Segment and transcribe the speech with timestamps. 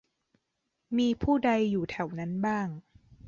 [0.97, 2.67] มีผู้ใดอยู่แถวนั้นบ้าง